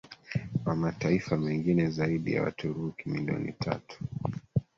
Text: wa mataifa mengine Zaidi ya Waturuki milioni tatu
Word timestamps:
wa 0.65 0.75
mataifa 0.75 1.37
mengine 1.37 1.89
Zaidi 1.89 2.33
ya 2.33 2.43
Waturuki 2.43 3.09
milioni 3.09 3.53
tatu 3.53 3.99